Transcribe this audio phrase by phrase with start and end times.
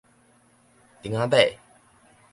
[1.03, 1.37] 釘仔馬